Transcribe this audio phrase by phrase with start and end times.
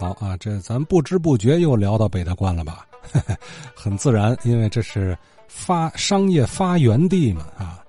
[0.00, 2.86] 好啊，这咱不知不觉又聊到北大关了吧？
[3.76, 7.84] 很自然，因为这是发商业发源地嘛啊。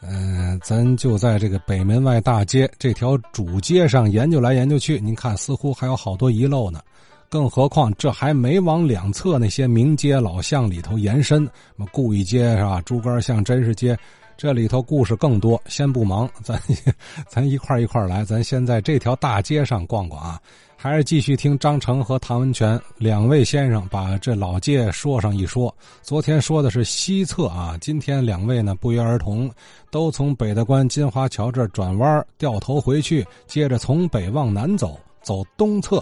[0.00, 6.80] 嗯，咱就在这个北门外大街这条主街上研究来研究去，您看似乎还有好多遗漏呢。
[7.28, 12.80] 更何况这还没往两侧那些名街老巷里头延伸，什么故意街是吧？
[12.82, 13.98] 猪肝巷、真是街。
[14.36, 16.56] 这里头故事更多，先不忙，咱
[17.28, 18.24] 咱一块一块来。
[18.24, 20.40] 咱先在这条大街上逛逛啊，
[20.80, 25.74] 还是继续听张成和唐文全两位先生把这老街说上一说。
[26.02, 29.50] 昨天说的是西侧啊，今天两位呢不约而同，
[29.90, 36.00] 都从北大关金华桥这转弯掉头回去，接着从北往南走，走东侧。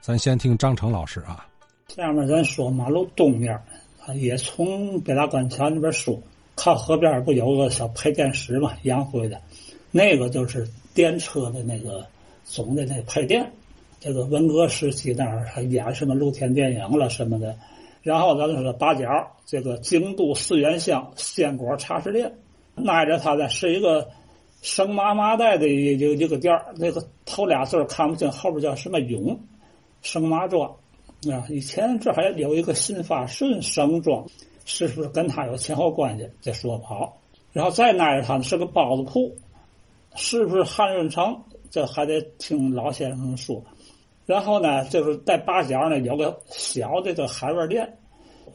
[0.00, 1.46] 咱先听张成老师啊，
[1.94, 3.54] 下面咱说马路东面，
[4.06, 6.18] 啊也从北大关桥那边说。
[6.54, 9.38] 靠河边不有个小配电室嘛，洋灰的，
[9.90, 12.06] 那个就是电车的那个
[12.42, 13.52] 总的那配电。
[14.04, 17.56] 这个文革时期那儿还演什么露天电影了什么的。
[18.02, 19.08] 然后咱就说八角，
[19.46, 22.30] 这个京都四元乡鲜果茶食店，
[22.86, 24.06] 挨着它的是一个
[24.60, 26.54] 生麻麻袋的一一个店。
[26.76, 29.40] 那个头俩字看不清，后边叫什么永，
[30.02, 30.68] 生麻庄
[31.32, 31.46] 啊。
[31.48, 34.26] 以前这还有一个新发顺生庄。
[34.66, 36.26] 是不是跟他有前后关系？
[36.40, 37.18] 这说不好。
[37.52, 39.34] 然后再挨着他是个包子铺，
[40.14, 41.38] 是不是汉润城？
[41.70, 43.62] 这还得听老先生说。
[44.26, 47.98] 然后呢，就是在八角呢有个小的这海味店，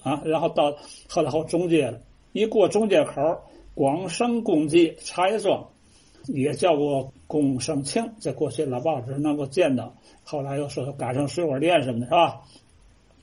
[0.03, 0.76] 啊，然后到
[1.08, 2.00] 后来后中街了。
[2.31, 3.22] 一过中街口，
[3.73, 5.67] 广生公记茶庄，
[6.28, 9.94] 也叫过公生庆，在过去老报纸能够见到。
[10.23, 12.42] 后来又说改成水果店什么的，是吧？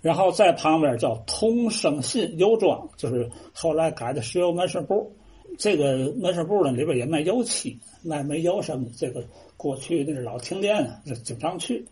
[0.02, 5.12] 然后在旁边叫通生信油庄，就是后来改的石油门市部。
[5.58, 8.90] 这个门市部呢里边也卖油漆、卖煤油什么的。
[8.96, 9.24] 这个
[9.56, 11.84] 过去那是老停电啊，经常去。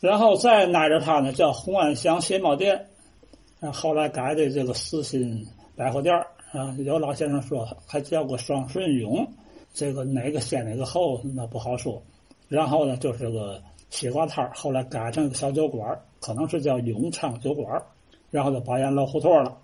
[0.00, 2.86] 然后再挨着它呢叫红安祥鞋帽店，
[3.60, 6.14] 啊，后来改的这个四新百货店
[6.52, 6.74] 啊。
[6.78, 9.26] 有老先生说还叫过双顺永，
[9.74, 12.02] 这个哪个先哪个后那不好说。
[12.48, 17.80] 然后呢就是个西瓜摊后来改成个小酒馆可能是叫永昌酒馆
[18.30, 19.56] 然后就宝岩楼胡同了。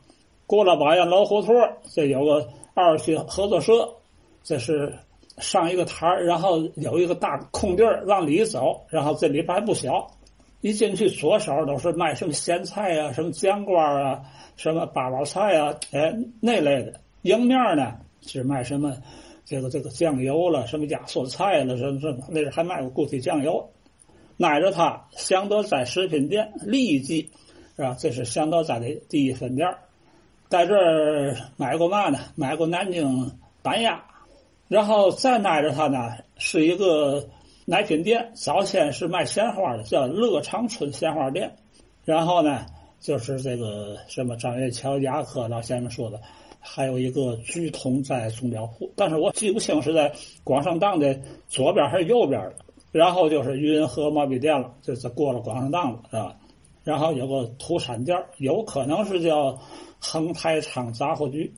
[0.46, 1.54] 过了宝岩楼胡同
[1.92, 3.88] 这有个二区合作社，
[4.44, 4.94] 这是
[5.38, 10.06] 上一个台然后有一个大空地儿往里走，然后这里边还不小，
[10.66, 14.20] 一进去左手都是卖什么咸菜啊、什么酱瓜啊、
[14.56, 17.00] 什么八宝菜啊，哎那类的。
[17.22, 18.96] 迎面呢是卖什么
[19.44, 23.70] 这个这个酱油了，什么压缩菜了，什么什么，那是还卖过固体酱油。
[24.38, 27.30] 挨着他，祥德斋食品店立即，
[27.76, 27.96] 是吧？
[27.96, 29.72] 这是祥德斋的第一分店，
[30.48, 32.18] 在这儿买过嘛呢？
[32.34, 33.30] 买过南京
[33.62, 34.04] 板鸭，
[34.66, 35.98] 然后再挨着他呢，
[36.38, 37.28] 是一个
[37.68, 41.52] 奶品店，早先是卖鲜花的，叫乐长春鲜花店。
[42.04, 42.64] 然后呢，
[43.00, 46.20] 就是这个什么张月桥牙科老先生说的，
[46.60, 50.12] 还有一个聚同在钟表铺，但是我记不清是在
[50.44, 51.18] 广胜档的
[51.48, 52.54] 左边还是右边的。
[52.92, 56.36] 然后就是云和毛笔店了，就是过了广胜档了，是吧？
[56.84, 59.58] 然后有个土产店，有可能是叫
[59.98, 61.52] 恒泰昌杂货局。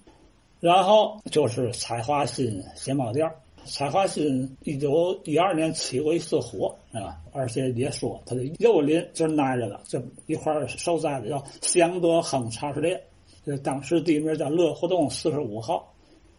[0.59, 3.31] 然后就是彩华新鞋帽店，
[3.69, 13.01] 彩华新一九一二年起过一次火，啊，而且也说他的右邻就是挨着的，这一块受灾的叫祥德亨茶食店，
[13.45, 15.95] 这当时地名叫乐活洞四十五号。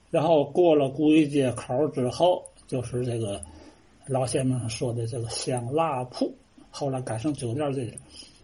[0.09, 3.39] 然后过了古一街口之后，就是这个。
[4.07, 6.33] 老先生说的这个香辣铺，
[6.71, 7.91] 后来改成酒店这个，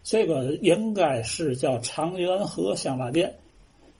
[0.04, 3.34] 这个应该是叫长源河香辣店。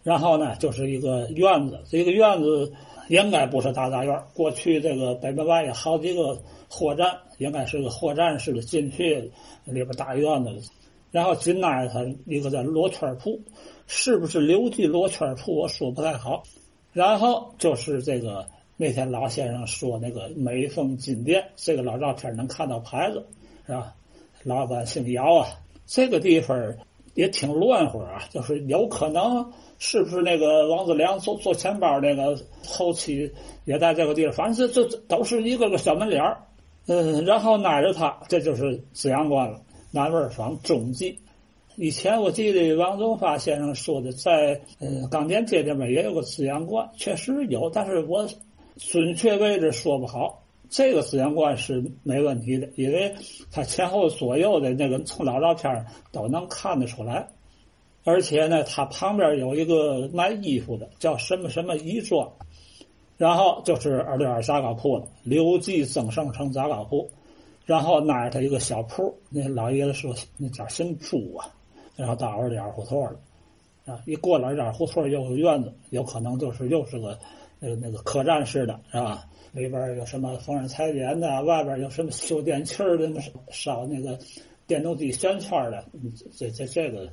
[0.04, 2.72] 然后呢，就是一个院子，这个院子
[3.08, 4.22] 应该不是大杂院。
[4.34, 9.30] 过去这个北门外有好几个货站，应该是个货站似的进去
[9.64, 10.70] 里边大院子。
[11.10, 13.40] 然后紧挨着它一个叫罗圈铺，
[13.86, 15.54] 是不是刘记罗圈铺？
[15.54, 16.42] 我说不太好。
[16.92, 18.46] 然后就是这个。
[18.78, 23.26] 那天老先生说那个美丰金店，这个老照片能看到牌子，
[23.66, 23.94] 是吧？
[24.42, 25.48] 老板姓姚啊，
[25.86, 26.74] 这个地方
[27.16, 29.44] 也挺乱乎啊，就是有可能
[29.78, 33.28] 是不是那个王子良做做钱包那个后期
[33.64, 36.40] 也在这个地方，反正这这都是一个个小门脸儿，
[36.86, 39.60] 嗯，然后挨着他，这就是紫阳关了，
[39.90, 41.18] 南味坊中记。
[41.74, 48.24] 以前我记得王宗发先生说的，在呃钢店街那边也有个紫阳关，确实有，但是我。
[48.78, 53.14] 准确位置说不好，这个资源观是没问题的，因为
[53.50, 57.28] 它前后左右的那个从老照片都能看得出来，
[58.04, 62.30] 而且呢，它旁边有一个卖衣服的，叫什么什么衣庄，
[63.16, 67.08] 然后就是二六二杂糕铺了，刘记增盛城杂糕铺，
[67.64, 71.48] 然后那儿他一个小铺，那老爷子说那家姓朱啊，
[71.94, 73.16] 然后到二六二胡同了，
[73.86, 77.18] 啊，一过了二点胡同又有院子，有可能就是又是个
[77.58, 79.24] 那个那个客栈似的，是吧？
[79.52, 83.10] 里边有什么缝纫裁剪的，外边有什么修电器的，
[83.50, 84.18] 烧那个
[84.66, 85.84] 电动机旋圈的，
[86.36, 87.08] 这这这个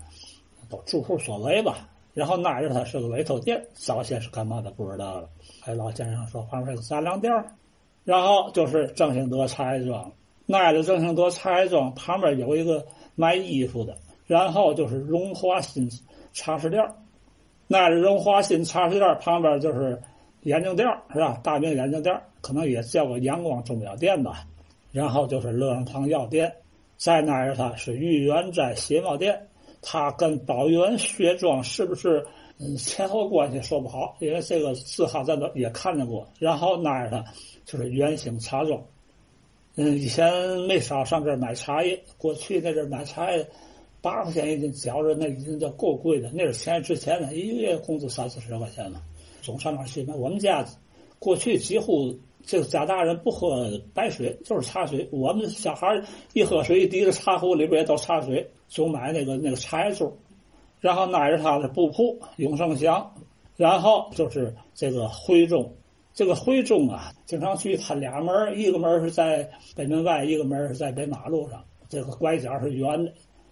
[0.70, 1.90] 都住户所为吧。
[2.14, 5.30] 然后挨着他是个委托店，早先是干嘛的不知道了。
[5.62, 7.32] 还老先生说旁边是个杂粮店
[8.04, 10.12] 然后就是正兴德茶叶庄。
[10.52, 12.86] 挨着正兴德茶叶庄旁边有一个
[13.16, 13.98] 卖衣服的，
[14.28, 15.90] 然后就是荣华新
[16.34, 16.86] 茶食店
[17.70, 20.00] 挨着荣华新茶食店旁边就是
[20.44, 21.40] 眼镜店是吧？
[21.44, 24.46] 大名眼镜店可能也叫个阳光钟表店吧。
[24.92, 26.54] 然后就是乐生堂药店，
[26.98, 29.48] 再挨着它是豫园斋鞋帽店。
[29.82, 32.26] 它跟宝元薛庄是不是
[32.60, 34.16] 嗯前后关系说不好？
[34.20, 36.28] 因为这个字号咱都也看见过。
[36.40, 37.26] 然后挨着它
[37.66, 38.82] 就是元兴茶庄。
[39.76, 40.32] 嗯，以前
[40.68, 42.00] 没少上这儿买茶叶。
[42.18, 43.46] 过去那阵买茶叶，
[44.00, 46.30] 八块钱一斤，觉着那已经叫够贵的。
[46.32, 49.02] 那是钱之前呢，一个月工资三四十块钱嘛，
[49.44, 50.16] 总上那去那。
[50.16, 50.66] 我们家
[51.20, 55.08] 过去几乎这个家大人不喝白水，就是茶水。
[55.12, 56.02] 我们小孩
[56.34, 60.12] 一喝水，一滴着茶壶里边也都茶水，总买那个那个茶叶粥。
[60.80, 63.14] 然后挨着他的布铺永盛祥，
[63.56, 65.74] 然后就是这个徽宗。
[66.14, 71.64] 这个徽宗啊，经常去，它俩门一个门是在北门外，一个门是在北马路上。
[71.88, 73.12] 这个拐角是圆的。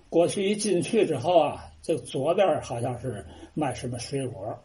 [0.10, 4.60] 过去一进去之后啊，这左边好像是卖什么水果，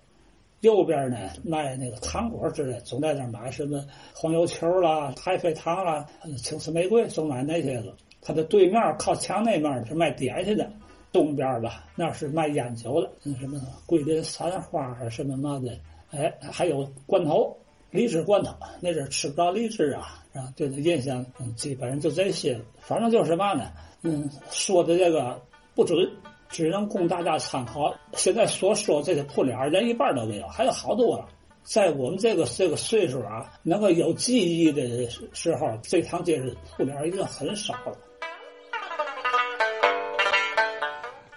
[0.66, 3.82] 右边呢卖那个糖果之类，总在那买什么
[4.14, 6.04] 黄油球啦、太妃糖啦、
[6.36, 7.94] 青丝玫瑰，总买那些个。
[8.20, 10.68] 它的对面靠墙那面是卖点心的，
[11.12, 15.78] 东边吧那是卖烟酒的，那什么桂林三花啊什么嘛的，
[16.10, 17.56] 哎，还有罐头。
[17.92, 21.24] 荔枝罐头，那阵吃不着荔枝啊，啊，对他印象
[21.54, 22.60] 基本上就这些了。
[22.80, 23.70] 反正就是嘛呢？
[24.02, 25.40] 嗯，说的这个
[25.74, 25.96] 不准，
[26.56, 27.94] 只能供大家参考。
[28.14, 31.28] 现在所说这些铺脸连一半都没有，还有好多了。
[31.64, 37.92] 在我们这个这个岁数啊，能够有记忆的时候，这趟街是铺脸已经很少了。